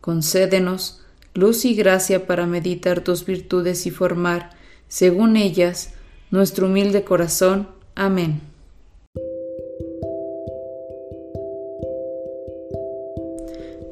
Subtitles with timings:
[0.00, 1.00] Concédenos
[1.34, 4.50] luz y gracia para meditar tus virtudes y formar,
[4.88, 5.90] según ellas,
[6.30, 7.68] nuestro humilde corazón.
[7.94, 8.40] Amén.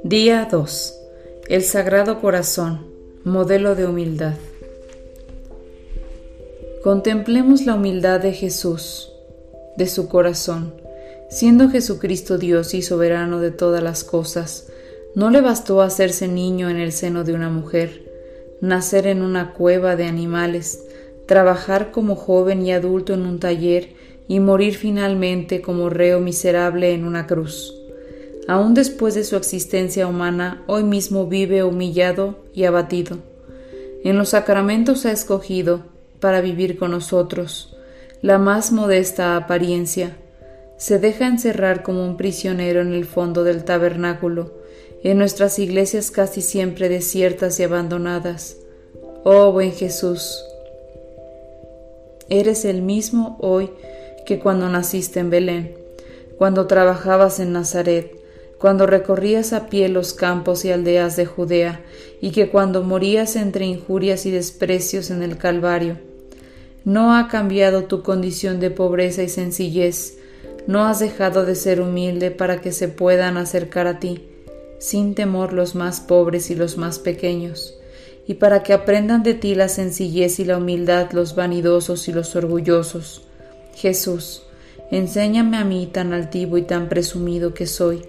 [0.02, 0.94] Día 2.
[1.48, 2.86] El Sagrado Corazón,
[3.24, 4.34] modelo de humildad.
[6.82, 9.12] Contemplemos la humildad de Jesús,
[9.76, 10.72] de su corazón,
[11.28, 14.68] siendo Jesucristo Dios y soberano de todas las cosas,
[15.14, 18.02] no le bastó hacerse niño en el seno de una mujer,
[18.60, 20.84] nacer en una cueva de animales,
[21.26, 23.90] trabajar como joven y adulto en un taller
[24.28, 27.74] y morir finalmente como reo miserable en una cruz.
[28.46, 33.18] Aun después de su existencia humana, hoy mismo vive humillado y abatido.
[34.04, 35.82] En los sacramentos ha escogido,
[36.20, 37.76] para vivir con nosotros,
[38.22, 40.16] la más modesta apariencia.
[40.76, 44.52] Se deja encerrar como un prisionero en el fondo del tabernáculo,
[45.02, 48.56] en nuestras iglesias casi siempre desiertas y abandonadas.
[49.24, 50.44] Oh buen Jesús,
[52.28, 53.70] eres el mismo hoy
[54.26, 55.74] que cuando naciste en Belén,
[56.36, 58.12] cuando trabajabas en Nazaret,
[58.58, 61.80] cuando recorrías a pie los campos y aldeas de Judea,
[62.20, 65.98] y que cuando morías entre injurias y desprecios en el Calvario.
[66.84, 70.18] No ha cambiado tu condición de pobreza y sencillez,
[70.66, 74.22] no has dejado de ser humilde para que se puedan acercar a ti
[74.78, 77.78] sin temor los más pobres y los más pequeños,
[78.26, 82.36] y para que aprendan de ti la sencillez y la humildad los vanidosos y los
[82.36, 83.22] orgullosos.
[83.74, 84.42] Jesús,
[84.90, 88.02] enséñame a mí tan altivo y tan presumido que soy,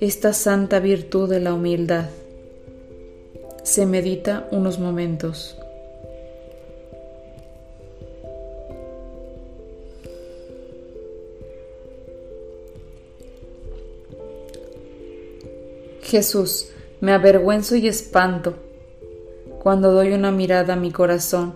[0.00, 2.06] esta santa virtud de la humildad.
[3.62, 5.59] Se medita unos momentos.
[16.10, 16.66] Jesús,
[17.00, 18.56] me avergüenzo y espanto
[19.62, 21.54] cuando doy una mirada a mi corazón.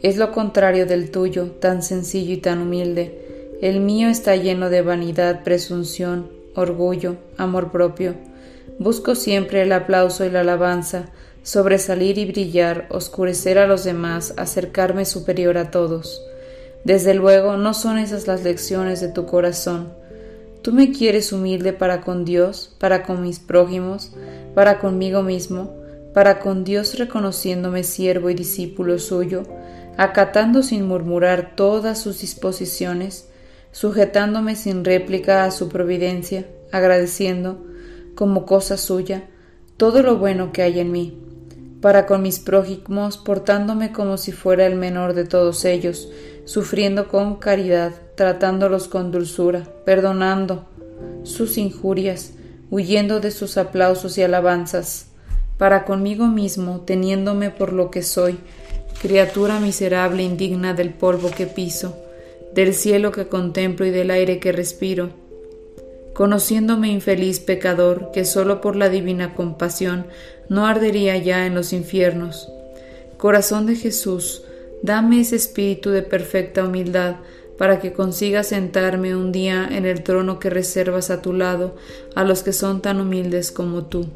[0.00, 3.58] Es lo contrario del tuyo, tan sencillo y tan humilde.
[3.60, 8.14] El mío está lleno de vanidad, presunción, orgullo, amor propio.
[8.78, 11.06] Busco siempre el aplauso y la alabanza,
[11.42, 16.22] sobresalir y brillar, oscurecer a los demás, acercarme superior a todos.
[16.84, 19.99] Desde luego no son esas las lecciones de tu corazón.
[20.62, 24.12] Tú me quieres humilde para con Dios, para con mis prójimos,
[24.54, 25.74] para conmigo mismo,
[26.12, 29.44] para con Dios reconociéndome siervo y discípulo suyo,
[29.96, 33.28] acatando sin murmurar todas sus disposiciones,
[33.72, 37.64] sujetándome sin réplica a su providencia, agradeciendo,
[38.14, 39.28] como cosa suya,
[39.78, 41.18] todo lo bueno que hay en mí,
[41.80, 46.10] para con mis prójimos portándome como si fuera el menor de todos ellos,
[46.50, 50.66] sufriendo con caridad, tratándolos con dulzura, perdonando
[51.22, 52.32] sus injurias,
[52.72, 55.06] huyendo de sus aplausos y alabanzas,
[55.58, 58.40] para conmigo mismo, teniéndome por lo que soy,
[59.00, 61.96] criatura miserable indigna del polvo que piso,
[62.52, 65.10] del cielo que contemplo y del aire que respiro,
[66.14, 70.04] conociéndome infeliz pecador que sólo por la divina compasión
[70.48, 72.48] no ardería ya en los infiernos.
[73.18, 74.42] Corazón de Jesús,
[74.82, 77.16] Dame ese espíritu de perfecta humildad
[77.58, 81.74] para que consiga sentarme un día en el trono que reservas a tu lado
[82.14, 84.06] a los que son tan humildes como tú.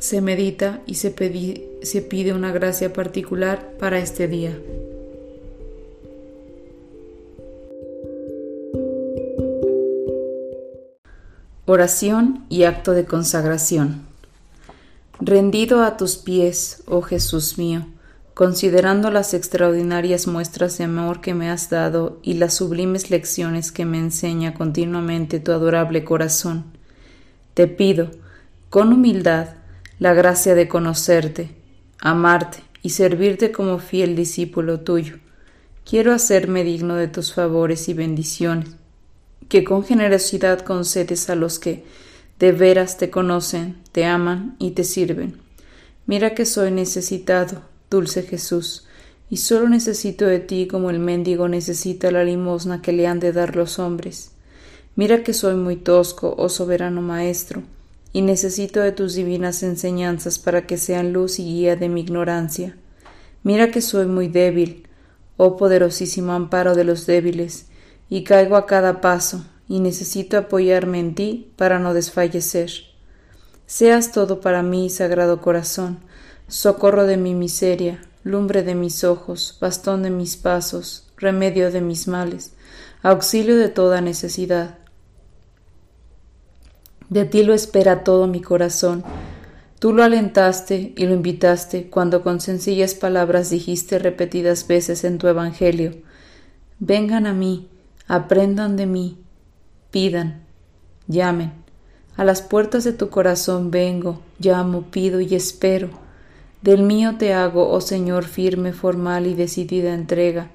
[0.00, 1.14] Se medita y se,
[1.82, 4.58] se pide una gracia particular para este día.
[11.66, 14.02] Oración y acto de consagración.
[15.20, 17.86] Rendido a tus pies, oh Jesús mío,
[18.34, 23.84] considerando las extraordinarias muestras de amor que me has dado y las sublimes lecciones que
[23.84, 26.64] me enseña continuamente tu adorable corazón,
[27.54, 28.10] te pido,
[28.70, 29.50] con humildad,
[30.00, 31.50] la gracia de conocerte,
[32.00, 35.18] amarte y servirte como fiel discípulo tuyo.
[35.88, 38.70] Quiero hacerme digno de tus favores y bendiciones,
[39.48, 41.84] que con generosidad concedes a los que
[42.40, 45.38] de veras te conocen, te aman y te sirven.
[46.06, 48.86] Mira que soy necesitado, dulce Jesús,
[49.30, 53.32] y solo necesito de ti como el mendigo necesita la limosna que le han de
[53.32, 54.32] dar los hombres.
[54.96, 57.62] Mira que soy muy tosco, oh soberano Maestro,
[58.12, 62.76] y necesito de tus divinas enseñanzas para que sean luz y guía de mi ignorancia.
[63.42, 64.86] Mira que soy muy débil,
[65.36, 67.66] oh poderosísimo amparo de los débiles,
[68.08, 72.70] y caigo a cada paso, y necesito apoyarme en ti para no desfallecer.
[73.66, 75.98] Seas todo para mí, Sagrado Corazón,
[76.48, 82.08] socorro de mi miseria, lumbre de mis ojos, bastón de mis pasos, remedio de mis
[82.08, 82.52] males,
[83.02, 84.78] auxilio de toda necesidad.
[87.08, 89.04] De ti lo espera todo mi corazón,
[89.84, 95.28] Tú lo alentaste y lo invitaste cuando con sencillas palabras dijiste repetidas veces en tu
[95.28, 95.92] Evangelio,
[96.78, 97.68] Vengan a mí,
[98.08, 99.18] aprendan de mí,
[99.90, 100.42] pidan,
[101.06, 101.52] llamen.
[102.16, 105.90] A las puertas de tu corazón vengo, llamo, pido y espero.
[106.64, 110.48] Del mío te hago, oh Señor, firme, formal y decidida entrega.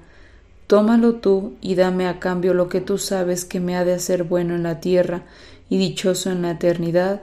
[0.66, 4.24] Tómalo tú y dame a cambio lo que tú sabes que me ha de hacer
[4.24, 5.22] bueno en la tierra
[5.68, 7.22] y dichoso en la eternidad.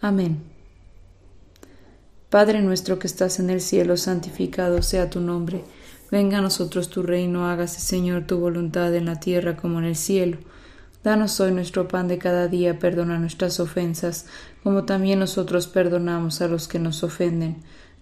[0.00, 0.42] Amén.
[2.28, 5.62] Padre nuestro que estás en el cielo, santificado sea tu nombre.
[6.10, 9.94] Venga a nosotros tu reino, hágase Señor tu voluntad en la tierra como en el
[9.94, 10.38] cielo.
[11.04, 14.26] Danos hoy nuestro pan de cada día, perdona nuestras ofensas,
[14.64, 17.62] como también nosotros perdonamos a los que nos ofenden.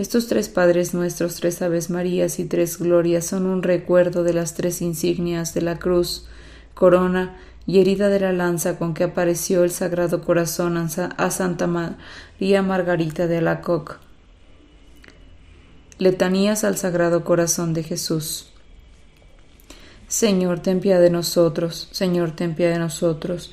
[0.00, 4.54] Estos tres Padres nuestros, tres Aves Marías y tres Glorias son un recuerdo de las
[4.54, 6.26] tres insignias de la cruz,
[6.72, 7.36] corona
[7.66, 13.26] y herida de la lanza con que apareció el Sagrado Corazón a Santa María Margarita
[13.26, 13.96] de Alacoque
[15.98, 18.46] Letanías al Sagrado Corazón de Jesús.
[20.08, 21.88] Señor, ten piedad de nosotros.
[21.90, 23.52] Señor, ten piedad de nosotros.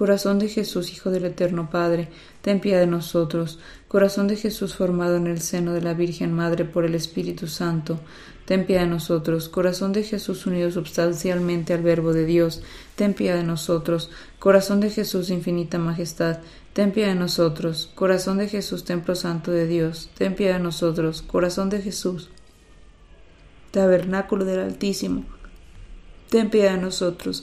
[0.00, 2.08] Corazón de Jesús, Hijo del Eterno Padre,
[2.40, 3.58] ten piedad de nosotros.
[3.86, 8.00] Corazón de Jesús formado en el seno de la Virgen Madre por el Espíritu Santo,
[8.46, 9.50] ten piedad de nosotros.
[9.50, 12.62] Corazón de Jesús unido substancialmente al Verbo de Dios,
[12.96, 14.08] ten piedad de nosotros.
[14.38, 16.38] Corazón de Jesús, infinita majestad,
[16.72, 17.90] ten piedad de nosotros.
[17.94, 21.20] Corazón de Jesús, templo santo de Dios, ten piedad de nosotros.
[21.20, 22.30] Corazón de Jesús,
[23.70, 25.26] tabernáculo del Altísimo.
[26.30, 27.42] Ten piedad de nosotros.